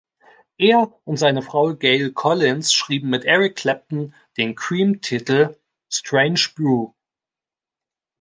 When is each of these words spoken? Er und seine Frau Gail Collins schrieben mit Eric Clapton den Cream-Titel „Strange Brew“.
Er 0.57 0.99
und 1.03 1.17
seine 1.17 1.43
Frau 1.43 1.75
Gail 1.75 2.11
Collins 2.11 2.73
schrieben 2.73 3.11
mit 3.11 3.23
Eric 3.23 3.55
Clapton 3.57 4.15
den 4.35 4.55
Cream-Titel 4.55 5.55
„Strange 5.93 6.39
Brew“. 6.55 6.93